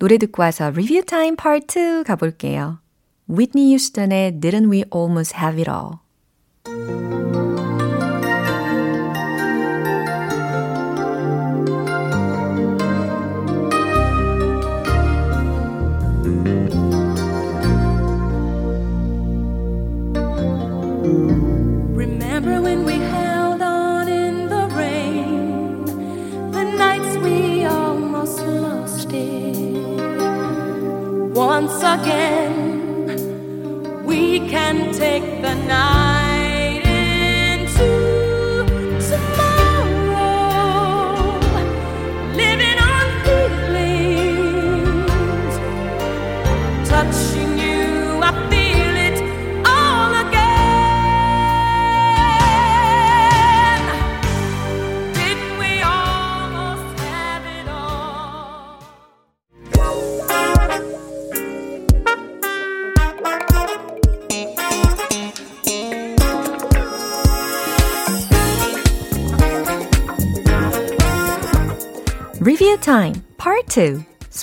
노래 0.00 0.18
듣고 0.18 0.42
와서 0.42 0.70
리뷰 0.70 1.04
타임 1.06 1.36
파트 1.36 2.00
2 2.00 2.04
가볼게요. 2.04 2.80
Whitney 3.30 3.68
Houston의 3.68 4.40
Didn't 4.40 4.70
We 4.70 4.84
Almost 4.92 5.36
Have 5.36 5.58
It 5.60 5.70
All 5.70 6.05
Música 6.66 7.45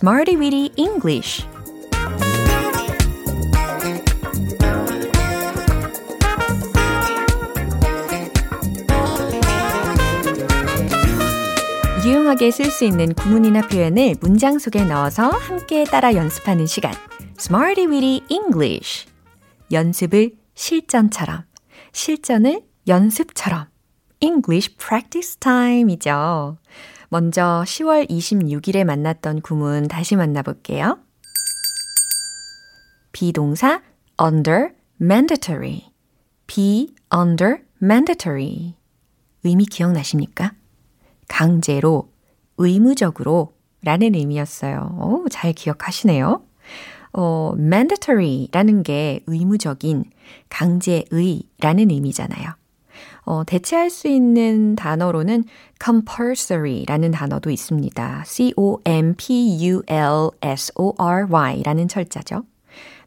Smarty 0.03 0.35
Weedy 0.35 0.69
English 0.75 1.47
유용하게 12.05 12.51
쓸 12.51 12.65
수 12.65 12.83
있는 12.83 13.13
구문이나 13.13 13.61
표현을 13.69 14.15
문장 14.19 14.59
속에 14.59 14.83
넣어서 14.83 15.29
함께 15.29 15.85
따라 15.85 16.13
연습하는 16.15 16.65
시간 16.65 16.91
Smarty 17.39 17.87
Weedy 17.87 18.25
English 18.27 19.07
연습을 19.71 20.31
실전처럼 20.53 21.43
실전을 21.93 22.61
연습처럼 22.89 23.67
English 24.19 24.75
Practice 24.75 25.37
Time이죠. 25.39 26.57
먼저 27.13 27.63
10월 27.67 28.09
26일에 28.09 28.83
만났던 28.83 29.41
구문 29.41 29.87
다시 29.87 30.15
만나볼게요. 30.15 30.97
비동사 33.11 33.83
under 34.19 34.69
mandatory. 34.99 35.91
be 36.47 36.95
under 37.15 37.57
mandatory. 37.79 38.73
의미 39.43 39.65
기억나십니까? 39.65 40.55
강제로, 41.27 42.11
의무적으로 42.57 43.53
라는 43.83 44.15
의미였어요. 44.15 44.97
오, 44.99 45.29
잘 45.29 45.53
기억하시네요. 45.53 46.43
어, 47.11 47.53
mandatory 47.55 48.47
라는 48.51 48.81
게 48.81 49.19
의무적인, 49.27 50.05
강제의라는 50.49 51.91
의미잖아요. 51.91 52.62
어, 53.25 53.43
대체할 53.45 53.89
수 53.89 54.07
있는 54.07 54.75
단어로는 54.75 55.45
compulsory 55.83 56.85
라는 56.85 57.11
단어도 57.11 57.49
있습니다. 57.49 58.23
C-O-M-P-U-L-S-O-R-Y 58.25 58.83
라는 61.63 61.87
철자죠. 61.87 62.43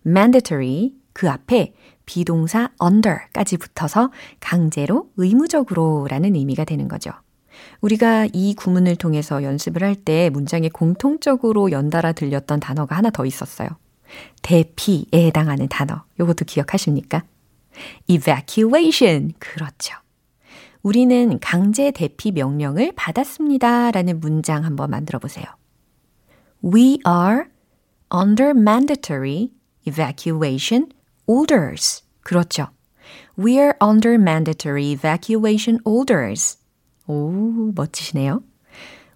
mandatory, 0.06 0.92
그 1.12 1.28
앞에 1.30 1.74
비동사 2.06 2.70
under까지 2.82 3.56
붙어서 3.56 4.10
강제로, 4.40 5.10
의무적으로 5.16 6.06
라는 6.08 6.34
의미가 6.34 6.64
되는 6.64 6.88
거죠. 6.88 7.10
우리가 7.80 8.28
이 8.32 8.54
구문을 8.54 8.96
통해서 8.96 9.42
연습을 9.42 9.82
할 9.82 9.96
때 9.96 10.30
문장에 10.30 10.68
공통적으로 10.68 11.70
연달아 11.72 12.12
들렸던 12.12 12.60
단어가 12.60 12.96
하나 12.96 13.10
더 13.10 13.24
있었어요. 13.26 13.68
대피에 14.42 15.26
해당하는 15.26 15.66
단어. 15.68 16.04
요것도 16.20 16.44
기억하십니까? 16.44 17.24
evacuation. 18.06 19.32
그렇죠. 19.38 19.96
우리는 20.86 21.40
강제 21.40 21.90
대피 21.90 22.30
명령을 22.30 22.92
받았습니다. 22.94 23.90
라는 23.90 24.20
문장 24.20 24.64
한번 24.64 24.88
만들어 24.90 25.18
보세요. 25.18 25.44
We 26.62 27.00
are 27.04 27.46
under 28.14 28.50
mandatory 28.50 29.50
evacuation 29.84 30.92
orders. 31.26 32.04
그렇죠. 32.22 32.68
We're 33.36 33.74
under 33.82 34.14
mandatory 34.14 34.92
evacuation 34.92 35.80
orders. 35.84 36.58
오, 37.08 37.72
멋지시네요. 37.74 38.44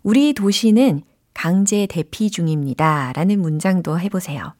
우리 0.03 0.33
도시는 0.33 1.03
강제 1.35 1.87
대피 1.87 2.33
중입니다. 2.33 3.13
라는 3.15 3.41
문장도 3.41 4.01
해보세요. 4.01 4.55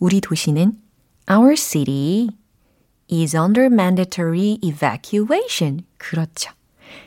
우리 0.00 0.20
도시는 0.20 0.72
Our 1.30 1.54
city 1.54 2.30
is 3.08 3.36
under 3.36 3.66
mandatory 3.66 4.58
evacuation. 4.62 5.84
그렇죠. 6.10 6.52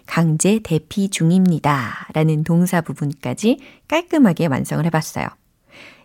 강제 0.08 0.60
대피 0.64 1.10
중입니다. 1.10 2.08
라는 2.14 2.44
동사 2.44 2.82
부분까지 2.82 3.60
깔끔하게 3.88 4.48
완성을 4.48 4.84
해봤어요. 4.86 5.28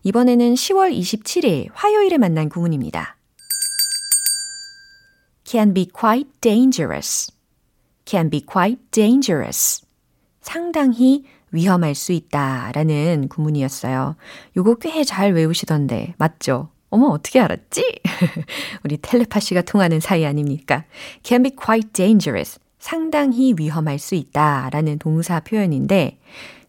이번에는 0.03 0.55
10월 0.55 0.97
27일 0.97 1.69
화요일에 1.73 2.19
만난 2.19 2.49
구문입니다. 2.49 3.17
can 5.45 5.73
be 5.73 5.89
quite 5.89 6.31
dangerous. 6.41 7.33
can 8.05 8.29
be 8.29 8.45
quite 8.45 8.79
dangerous. 8.91 9.83
상당히 10.41 11.25
위험할 11.51 11.95
수 11.95 12.13
있다 12.13 12.73
라는 12.75 13.29
구문이었어요. 13.29 14.17
요거 14.57 14.77
꽤 14.77 15.05
잘 15.05 15.33
외우시던데, 15.33 16.15
맞죠? 16.19 16.71
어머, 16.91 17.07
어떻게 17.09 17.41
알았지? 17.41 18.01
우리 18.85 18.99
텔레파시가 18.99 19.63
통하는 19.63 20.01
사이 20.01 20.27
아닙니까? 20.27 20.85
can 21.23 21.43
be 21.43 21.57
quite 21.57 21.93
dangerous. 21.93 22.59
상당히 22.83 23.55
위험할 23.57 24.01
수 24.01 24.17
있다 24.17 24.69
라는 24.71 24.99
동사 24.99 25.39
표현인데, 25.39 26.19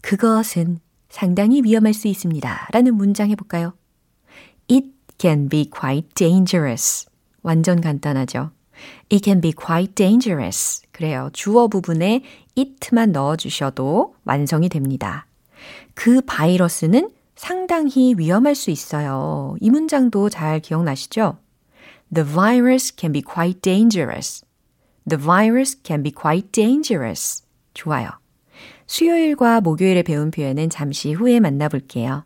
그것은 0.02 0.80
상당히 1.10 1.64
위험할 1.64 1.96
수 1.96 2.08
있습니다. 2.08 2.68
라는 2.72 2.94
문장 2.94 3.32
해볼까요? 3.32 3.74
It 4.70 4.90
can 5.18 5.50
be 5.50 5.72
quite 5.76 6.08
dangerous. 6.14 7.08
완전 7.42 7.82
간단하죠? 7.82 8.52
It 9.12 9.24
can 9.24 9.42
be 9.42 9.54
quite 9.54 9.96
dangerous. 9.96 10.84
그래요. 10.92 11.32
주어 11.34 11.68
부분에 11.68 12.22
it만 12.56 13.12
넣어주셔도 13.12 14.14
완성이 14.24 14.70
됩니다. 14.70 15.26
그 15.96 16.22
바이러스는 16.22 17.10
상당히 17.36 18.14
위험할 18.16 18.54
수 18.54 18.70
있어요. 18.70 19.56
이 19.60 19.72
문장도 19.72 20.30
잘 20.30 20.60
기억나시죠? 20.60 21.40
The 22.14 22.30
virus 22.30 22.94
can 22.96 23.12
be 23.12 23.24
quite 23.24 23.62
dangerous. 23.62 24.46
The 25.08 25.18
virus 25.18 25.76
can 25.84 26.04
be 26.04 26.12
quite 26.12 26.52
dangerous. 26.52 27.44
좋아요. 27.74 28.10
수요일과 28.88 29.62
목요일에 29.62 30.04
배운 30.04 30.32
표현은 30.32 30.70
잠시 30.70 31.14
후에 31.14 31.40
만나볼게요. 31.40 32.26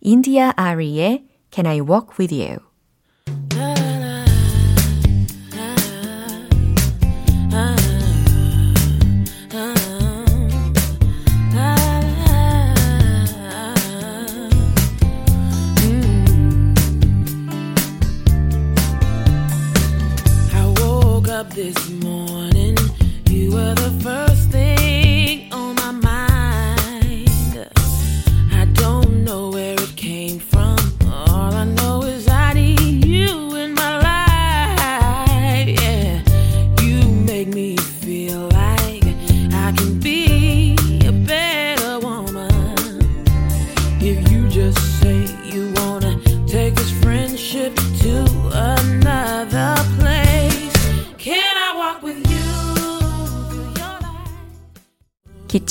인디아 0.00 0.52
아리의 0.56 1.26
Can 1.50 1.66
I 1.66 1.80
Walk 1.80 2.16
With 2.18 2.34
You? 2.34 2.71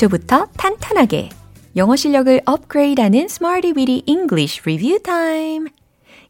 기초부터 0.01 0.47
탄탄하게 0.57 1.29
영어 1.75 1.95
실력을 1.95 2.41
업그레이드하는 2.45 3.25
Smarty 3.25 3.73
Weedy 3.75 4.03
English 4.07 4.61
Review 4.63 4.99
Time. 5.03 5.67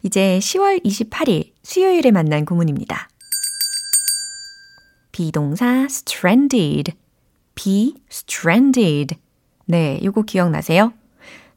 이제 0.03 0.39
10월 0.39 0.83
28일 0.83 1.51
수요일에 1.63 2.11
만난 2.11 2.43
구문입니다. 2.43 3.07
비동사 5.11 5.85
stranded, 5.85 6.93
be 7.55 7.95
stranded. 8.09 9.15
네, 9.65 9.99
요거 10.03 10.23
기억나세요? 10.23 10.91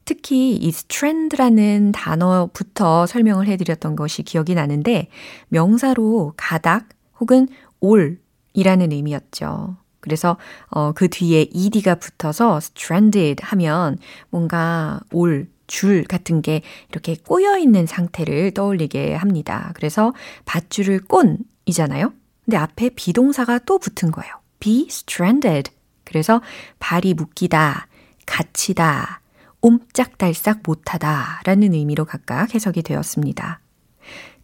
특히 0.05 0.55
이 0.55 0.69
strand라는 0.69 1.93
단어부터 1.93 3.07
설명을 3.07 3.49
해드렸던 3.49 3.97
것이 3.97 4.23
기억이 4.23 4.55
나는데 4.55 5.09
명사로 5.49 6.35
가닥 6.37 6.91
혹은 7.19 7.49
올이라는 7.81 8.93
의미였죠. 8.93 9.84
그래서 10.05 10.37
어, 10.69 10.93
그 10.93 11.09
뒤에 11.09 11.49
ed가 11.51 11.95
붙어서 11.95 12.59
stranded 12.59 13.43
하면 13.43 13.97
뭔가 14.29 15.01
올, 15.11 15.49
줄 15.67 16.05
같은 16.05 16.43
게 16.43 16.61
이렇게 16.91 17.17
꼬여 17.17 17.57
있는 17.57 17.87
상태를 17.87 18.53
떠올리게 18.53 19.15
합니다. 19.15 19.73
그래서 19.75 20.13
밧줄을 20.45 21.01
꼰이잖아요. 21.09 22.13
근데 22.45 22.59
앞에 22.59 22.91
비동사가 22.91 23.61
또 23.61 23.79
붙은 23.79 24.11
거예요. 24.11 24.35
be 24.61 24.87
stranded. 24.91 25.71
그래서 26.05 26.43
발이 26.81 27.15
묶이다, 27.15 27.87
갇히다, 28.27 29.23
옴짝달싹 29.63 30.61
못하다 30.67 31.41
라는 31.45 31.73
의미로 31.73 32.05
각각 32.05 32.55
해석이 32.55 32.83
되었습니다. 32.83 33.61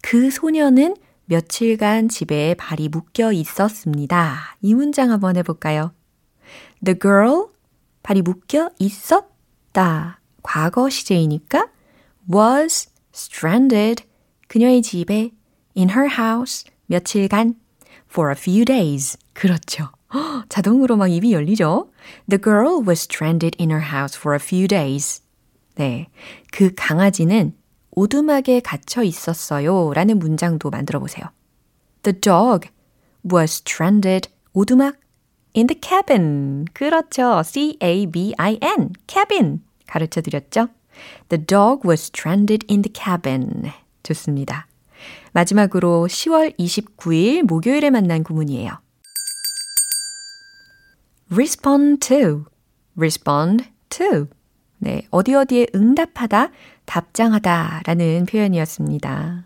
그 0.01 0.31
소녀는 0.31 0.95
며칠간 1.31 2.09
집에 2.09 2.55
발이 2.55 2.89
묶여 2.89 3.31
있었습니다. 3.31 4.57
이 4.59 4.73
문장 4.73 5.11
한번 5.11 5.37
해볼까요? 5.37 5.93
The 6.83 6.99
girl, 6.99 7.47
발이 8.03 8.21
묶여 8.21 8.69
있었다. 8.79 10.19
과거 10.43 10.89
시제이니까 10.89 11.69
was 12.29 12.89
stranded, 13.13 14.03
그녀의 14.49 14.81
집에 14.81 15.31
in 15.77 15.91
her 15.91 16.09
house, 16.13 16.65
며칠간 16.87 17.55
for 18.09 18.29
a 18.29 18.35
few 18.37 18.65
days. 18.65 19.17
그렇죠. 19.31 19.87
헉, 20.13 20.43
자동으로 20.49 20.97
막 20.97 21.07
입이 21.07 21.31
열리죠? 21.31 21.89
The 22.29 22.41
girl 22.41 22.85
was 22.85 23.03
stranded 23.03 23.55
in 23.57 23.71
her 23.71 23.93
house 23.93 24.19
for 24.19 24.35
a 24.35 24.39
few 24.43 24.67
days. 24.67 25.23
네. 25.75 26.09
그 26.51 26.73
강아지는 26.75 27.55
오두막에 27.91 28.61
갇혀 28.61 29.03
있었어요. 29.03 29.93
라는 29.93 30.19
문장도 30.19 30.69
만들어 30.69 30.99
보세요. 30.99 31.25
The 32.03 32.19
dog 32.19 32.69
was 33.31 33.61
stranded 33.65 34.29
오두막 34.53 34.95
in 35.55 35.67
the 35.67 35.79
cabin. 35.81 36.65
그렇죠. 36.73 37.43
C-A-B-I-N. 37.43 38.89
cabin. 39.07 39.61
가르쳐 39.87 40.21
드렸죠? 40.21 40.69
The 41.29 41.45
dog 41.45 41.87
was 41.87 42.03
stranded 42.03 42.65
in 42.69 42.81
the 42.81 42.91
cabin. 42.93 43.71
좋습니다. 44.03 44.67
마지막으로 45.33 46.07
10월 46.09 46.57
29일 46.57 47.43
목요일에 47.43 47.89
만난 47.89 48.23
구문이에요. 48.23 48.79
respond 51.31 52.07
to, 52.07 52.45
respond 52.97 53.69
to. 53.89 54.27
네, 54.79 55.07
어디 55.11 55.33
어디에 55.33 55.67
응답하다, 55.73 56.51
답장하다 56.91 57.83
라는 57.85 58.25
표현이었습니다. 58.25 59.45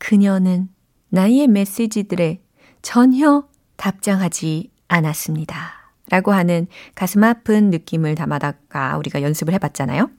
그녀는 0.00 0.68
나의 1.08 1.46
메시지들에 1.46 2.40
전혀 2.82 3.46
답장하지 3.76 4.72
않았습니다. 4.88 5.94
라고 6.10 6.32
하는 6.32 6.66
가슴 6.96 7.22
아픈 7.22 7.70
느낌을 7.70 8.16
담아다가 8.16 8.98
우리가 8.98 9.22
연습을 9.22 9.54
해봤잖아요. 9.54 10.10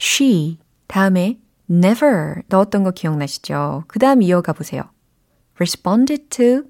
she 0.00 0.56
다음에 0.86 1.38
never 1.70 2.36
넣었던 2.48 2.84
거 2.84 2.92
기억나시죠? 2.92 3.84
그 3.86 3.98
다음 3.98 4.22
이어가 4.22 4.54
보세요. 4.54 4.84
responded 5.56 6.30
to 6.30 6.62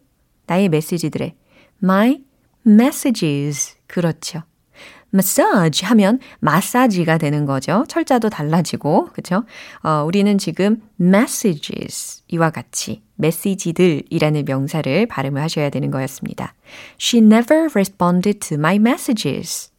나의 0.47 0.69
메시지들에 0.69 1.37
my 1.81 2.25
messages 2.67 3.77
그렇죠. 3.87 4.43
Massage 5.15 5.87
하면 5.89 6.19
마사지가 6.41 7.19
되는 7.19 7.45
거죠. 7.45 7.85
철자도 7.89 8.31
달라지고, 8.31 9.11
그쵸? 9.13 9.45
어, 9.83 10.05
우리는 10.07 10.39
지금 10.39 10.83
messages 11.01 12.23
이와 12.29 12.51
같이 12.51 13.03
메시지들이라는 13.17 14.45
명사를 14.45 15.07
발음을 15.07 15.41
하셔야 15.41 15.71
되는 15.71 15.91
거였습니다. 15.91 16.55
She 17.01 17.25
never 17.25 17.69
responded 17.73 18.41
to 18.41 18.57
my 18.57 18.77
messages. 18.77 19.71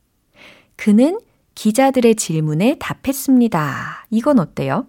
그는 0.76 1.20
기자들의 1.56 2.16
질문에 2.16 2.78
답했습니다. 2.80 4.08
이건 4.10 4.40
어때요? 4.40 4.88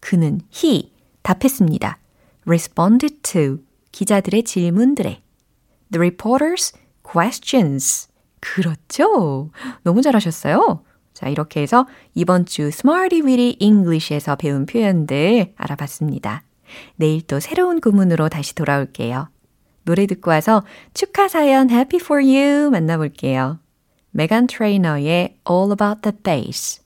그는 0.00 0.40
he 0.54 0.92
답했습니다. 1.22 1.98
responded 2.46 3.20
to 3.22 3.58
기자들의 3.92 4.44
질문들에 4.44 5.22
the 5.90 5.98
reporters 5.98 6.72
questions 7.02 8.08
그렇죠? 8.40 9.50
너무 9.82 10.02
잘하셨어요. 10.02 10.82
자, 11.14 11.28
이렇게 11.28 11.62
해서 11.62 11.86
이번 12.14 12.44
주 12.44 12.64
Smarty 12.64 13.22
Weedy 13.22 13.56
English에서 13.58 14.36
배운 14.36 14.66
표현들 14.66 15.54
알아봤습니다. 15.56 16.42
내일 16.96 17.22
또 17.22 17.40
새로운 17.40 17.80
구문으로 17.80 18.28
다시 18.28 18.54
돌아올게요. 18.54 19.28
노래 19.84 20.06
듣고 20.06 20.30
와서 20.30 20.62
축하 20.94 21.28
사연 21.28 21.70
Happy 21.70 22.00
for 22.02 22.22
You 22.22 22.70
만나볼게요. 22.70 23.60
메간 24.10 24.46
트레이너의 24.46 25.38
All 25.48 25.70
About 25.70 26.02
the 26.02 26.16
Bass. 26.22 26.85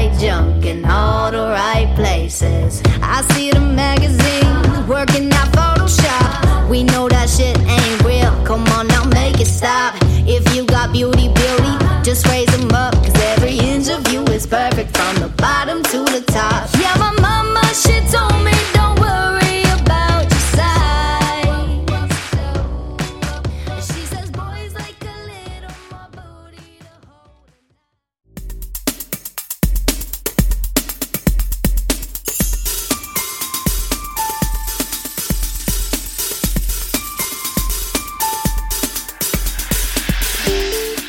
right 0.00 0.18
junk 0.18 0.64
in 0.64 0.84
all 0.84 1.30
the 1.30 1.38
right 1.38 1.90
places. 1.94 2.82
I 3.02 3.22
see 3.32 3.50
the 3.50 3.60
magazines 3.60 4.88
working 4.88 5.32
out 5.32 5.48
Photoshop. 5.52 6.68
We 6.70 6.84
know 6.84 7.08
that 7.08 7.28
shit 7.28 7.58
ain't 7.58 8.04
real. 8.04 8.32
Come 8.44 8.66
on 8.78 8.88
now, 8.88 9.04
make 9.04 9.40
it 9.40 9.46
stop. 9.46 9.94
If 10.26 10.42
you 10.54 10.64
got 10.64 10.92
beauty, 10.92 11.28
beauty, 11.28 11.74
just 12.02 12.26
raise 12.28 12.50
them 12.56 12.70
up. 12.72 12.94
Cause 12.94 13.18
every 13.34 13.58
inch 13.58 13.88
of 13.88 14.06
you 14.12 14.22
is 14.36 14.46
perfect 14.46 14.96
from 14.96 15.16
the 15.16 15.28
bottom 15.36 15.82
to 15.82 15.98
the 16.14 16.22
top. 16.28 16.70
Yeah, 16.78 16.94
my 16.98 17.12
mama, 17.20 17.64
she 17.74 18.00
told 18.14 18.44
me 18.44 18.49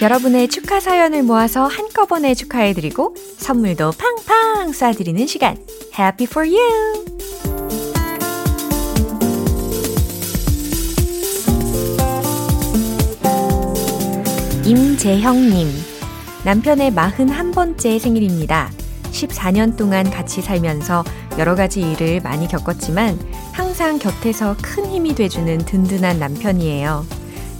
여러분의 0.01 0.47
축하 0.47 0.79
사연을 0.79 1.21
모아서 1.21 1.67
한꺼번에 1.67 2.33
축하해드리고 2.33 3.15
선물도 3.37 3.91
팡팡 3.91 4.71
쏴드리는 4.71 5.27
시간. 5.27 5.55
Happy 5.97 6.25
for 6.27 6.49
you! 6.49 7.05
임재형님. 14.65 15.67
남편의 16.45 16.91
41번째 16.93 17.99
생일입니다. 17.99 18.71
14년 19.11 19.77
동안 19.77 20.09
같이 20.09 20.41
살면서 20.41 21.03
여러 21.37 21.53
가지 21.53 21.81
일을 21.81 22.21
많이 22.21 22.47
겪었지만 22.47 23.19
항상 23.51 23.99
곁에서 23.99 24.55
큰 24.63 24.87
힘이 24.87 25.13
돼주는 25.13 25.59
든든한 25.59 26.17
남편이에요. 26.17 27.05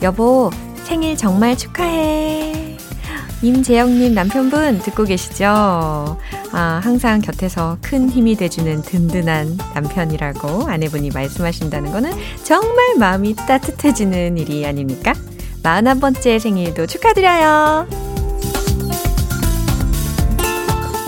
여보, 0.02 0.50
생일 0.84 1.18
정말 1.18 1.58
축하해. 1.58 2.78
임재영님 3.42 4.14
남편분 4.14 4.80
듣고 4.80 5.04
계시죠? 5.04 5.46
아, 6.52 6.80
항상 6.84 7.22
곁에서 7.22 7.78
큰 7.82 8.10
힘이 8.10 8.36
돼주는 8.36 8.84
든든한 8.84 9.58
남편이라고 9.74 10.68
아내분이 10.68 11.10
말씀하신다는 11.10 11.92
거는 11.92 12.12
정말 12.44 12.98
마음이 13.00 13.36
따뜻해지는 13.36 14.38
일이 14.38 14.66
아닙니까? 14.66 15.14
41번째 15.64 16.40
생일도 16.40 16.86
축하드려요. 16.86 17.88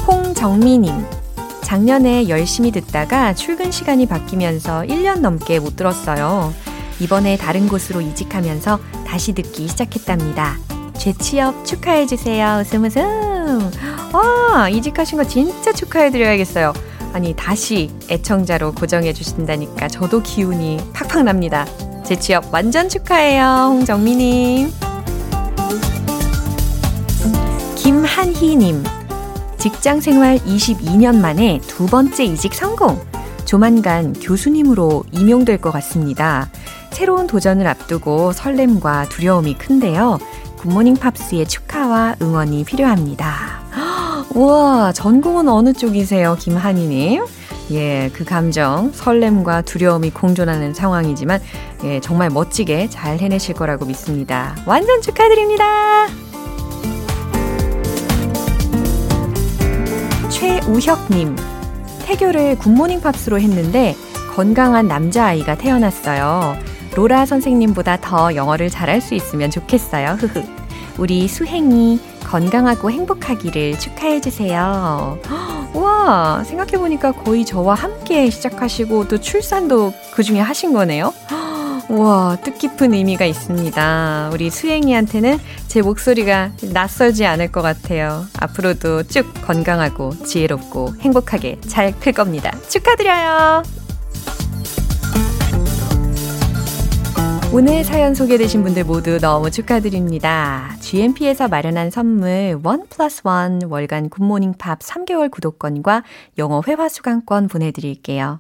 홍정미님. 0.08 0.92
작년에 1.62 2.30
열심히 2.30 2.72
듣다가 2.72 3.34
출근 3.34 3.72
시간이 3.72 4.06
바뀌면서 4.06 4.82
1년 4.82 5.20
넘게 5.20 5.60
못 5.60 5.76
들었어요. 5.76 6.54
이번에 7.00 7.38
다른 7.38 7.68
곳으로 7.68 8.02
이직하면서 8.02 8.80
다시 9.06 9.34
듣기 9.34 9.68
시작했답니다. 9.68 10.58
재취업 10.98 11.66
축하해주세요. 11.66 12.62
웃음 12.62 12.86
웃음. 12.86 13.72
와, 14.14 14.70
이직하신 14.70 15.18
거 15.18 15.24
진짜 15.24 15.74
축하해드려야겠어요. 15.74 16.74
아니, 17.14 17.36
다시 17.36 17.92
애청자로 18.10 18.74
고정해주신다니까 18.74 19.88
저도 19.88 20.24
기운이 20.24 20.80
팍팍 20.94 21.24
납니다. 21.24 21.66
재취업 22.04 22.54
완전 22.54 22.90
축하해요. 22.90 23.44
홍정미님. 23.70 24.72
김한희님. 27.76 28.84
직장 29.58 30.02
생활 30.02 30.38
22년 30.40 31.18
만에 31.20 31.60
두 31.68 31.86
번째 31.86 32.24
이직 32.26 32.54
성공. 32.54 33.00
조만간 33.46 34.14
교수님으로 34.14 35.04
임용될 35.12 35.60
것 35.60 35.72
같습니다. 35.72 36.50
새로운 36.94 37.26
도전을 37.26 37.66
앞두고 37.68 38.34
설렘과 38.34 39.10
두려움이 39.10 39.56
큰데요. 39.56 40.20
굿모닝 40.58 40.96
팝스의 40.96 41.48
축하와 41.48 42.16
응원이 42.22 42.64
필요합니다. 42.64 43.64
우와, 44.36 44.94
전공은 44.94 45.50
어느 45.50 45.74
쪽이세요, 45.74 46.38
김한희님? 46.40 47.26
예, 47.72 48.12
그 48.14 48.24
감정, 48.24 48.92
설렘과 48.94 49.64
두려움이 49.64 50.12
공존하는 50.12 50.74
상황이지만, 50.74 51.42
예, 51.84 52.00
정말 52.00 52.30
멋지게 52.30 52.90
잘 52.90 53.18
해내실 53.18 53.56
거라고 53.56 53.86
믿습니다. 53.86 54.56
완전 54.66 55.02
축하드립니다! 55.02 56.08
최우혁님, 60.30 61.36
태교를 62.06 62.58
굿모닝 62.60 63.02
팝스로 63.02 63.40
했는데, 63.40 63.96
건강한 64.36 64.88
남자아이가 64.88 65.56
태어났어요. 65.58 66.56
로라 66.96 67.26
선생님보다 67.26 67.98
더 68.02 68.36
영어를 68.36 68.70
잘할 68.70 69.02
수 69.02 69.16
있으면 69.16 69.50
좋겠어요. 69.52 70.18
흐흐. 70.20 70.44
우리 70.98 71.28
수행이 71.28 72.00
건강하고 72.24 72.92
행복하기를 72.92 73.80
축하해 73.80 74.22
주세요. 74.22 75.18
와, 75.74 76.44
생각해 76.44 76.74
보니까 76.74 77.12
거의 77.12 77.46
저와 77.46 77.74
함께 77.74 78.30
시작하시고 78.30 79.08
또 79.08 79.20
출산도 79.20 79.92
그 80.14 80.22
중에 80.22 80.40
하신 80.40 80.72
거네요. 80.74 81.12
와, 81.90 82.38
뜻깊은 82.44 82.94
의미가 82.94 83.26
있습니다. 83.26 84.30
우리 84.32 84.50
수행이한테는 84.52 85.40
제 85.68 85.82
목소리가 85.82 86.52
낯설지 86.72 87.26
않을 87.26 87.52
것 87.52 87.62
같아요. 87.64 88.26
앞으로도 88.40 89.04
쭉 89.04 89.34
건강하고 89.46 90.12
지혜롭고 90.24 90.96
행복하게 91.02 91.60
잘 91.68 91.92
클 92.00 92.14
겁니다. 92.14 92.52
축하드려요! 92.70 93.83
오늘 97.54 97.84
사연 97.84 98.16
소개되신 98.16 98.64
분들 98.64 98.84
모두 98.84 99.20
너무 99.20 99.52
축하드립니다. 99.52 100.76
GMP에서 100.80 101.48
마련한 101.48 101.92
선물 101.92 102.60
원 102.64 102.88
플러스 102.90 103.22
원 103.26 103.62
월간 103.70 104.10
굿모닝 104.10 104.54
팝 104.58 104.80
3개월 104.80 105.30
구독권과 105.30 106.04
영어 106.40 106.64
회화 106.68 106.90
수강권 106.90 107.50
보내드릴게요. 107.50 108.40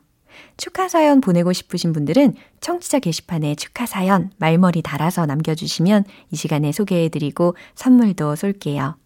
축하 0.58 0.88
사연 0.90 1.22
보내고 1.22 1.54
싶으신 1.54 1.94
분들은 1.94 2.34
청취자 2.60 2.98
게시판에 2.98 3.54
축하 3.54 3.86
사연 3.86 4.32
말머리 4.38 4.82
달아서 4.82 5.28
남겨주시면 5.28 6.06
이 6.32 6.36
시간에 6.36 6.72
소개해드리고 6.72 7.56
선물도 7.76 8.36
쏠게요. 8.36 8.98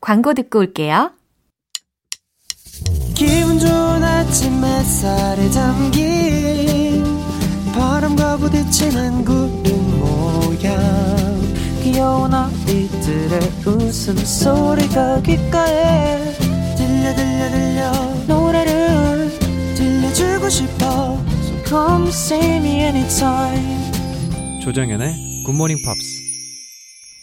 광고 0.00 0.34
듣고 0.34 0.58
올게요. 0.58 1.12
기분 3.14 3.60
좋은 3.60 4.02
아침 4.02 4.64
햇살에 4.64 5.48
담긴 5.50 6.11
바람과 8.22 8.36
부딪히는 8.36 9.24
구름 9.24 10.00
모양. 10.00 11.42
귀여운 11.82 12.32
아이들의 12.32 13.40
웃음소리가 13.66 15.22
귓가에 15.22 16.32
들려 16.76 17.14
들려 17.14 17.50
들려. 17.50 17.92
노래를 18.28 19.28
들려주고 19.74 20.48
싶어. 20.48 21.18
So 21.42 21.64
come 21.66 22.08
see 22.08 22.56
me 22.56 22.82
anytime. 22.84 23.92
조정연의 24.62 25.42
굿모닝 25.44 25.78
팝스 25.84 26.22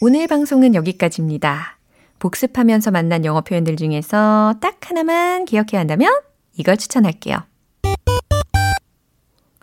오늘 0.02 0.26
방송은 0.26 0.74
여기까지입니다. 0.74 1.78
복습하면서 2.18 2.90
만난 2.90 3.24
영어 3.24 3.40
표현들 3.40 3.76
중에서 3.76 4.54
딱 4.60 4.78
하나만 4.82 5.46
기억해야 5.46 5.80
한다면 5.80 6.12
이걸 6.58 6.76
추천할게요. 6.76 7.49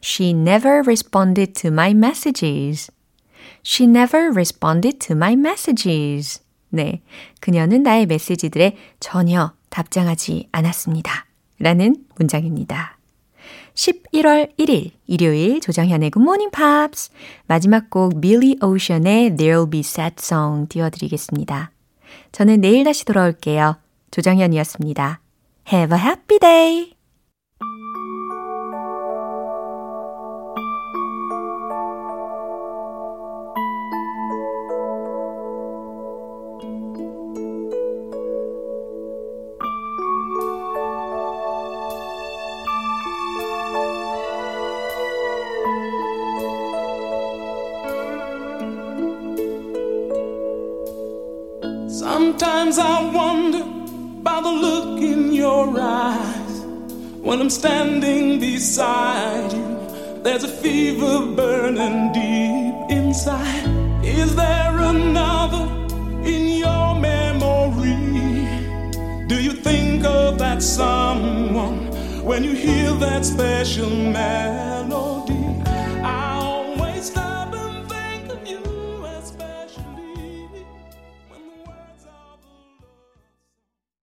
She 0.01 0.31
never 0.31 0.81
responded 0.85 1.53
to 1.61 1.71
my 1.71 1.91
messages. 1.91 2.91
She 3.63 3.85
never 3.85 4.31
responded 4.31 4.99
to 5.07 5.15
my 5.15 5.33
messages. 5.33 6.41
네. 6.69 7.01
그녀는 7.39 7.83
나의 7.83 8.05
메시지들에 8.05 8.77
전혀 8.99 9.53
답장하지 9.69 10.49
않았습니다. 10.51 11.25
라는 11.59 11.95
문장입니다. 12.15 12.97
11월 13.73 14.55
1일 14.57 14.91
일요일 15.05 15.61
조정현의 15.61 16.11
Good 16.11 16.23
Morning 16.23 16.51
Pops 16.51 17.11
마지막 17.45 17.89
곡 17.89 18.19
Billy 18.19 18.55
Ocean의 18.61 19.31
There'll 19.31 19.69
Be 19.69 19.81
Sad 19.81 20.15
Song 20.19 20.67
띄워드리겠습니다. 20.67 21.71
저는 22.31 22.61
내일 22.61 22.83
다시 22.83 23.05
돌아올게요. 23.05 23.77
조정현이었습니다. 24.11 25.19
Have 25.71 25.97
a 25.97 26.03
happy 26.03 26.39
day! 26.39 26.96
Burning 61.75 62.11
deep 62.13 62.97
inside. 62.97 63.67
Is 64.03 64.35
there 64.35 64.77
another 64.79 65.65
in 66.23 66.59
your 66.63 66.95
memory? 66.95 68.47
Do 69.27 69.41
you 69.41 69.51
think 69.51 70.05
of 70.05 70.37
that 70.39 70.63
someone 70.63 71.87
when 72.23 72.43
you 72.43 72.53
hear 72.53 72.91
that 73.05 73.25
special? 73.25 73.96